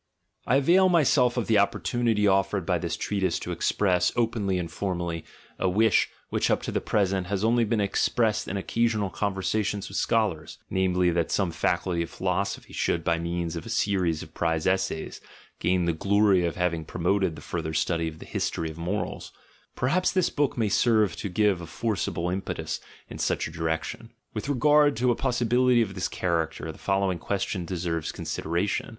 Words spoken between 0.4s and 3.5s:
—I avail myself of the opportunity offered by this treatise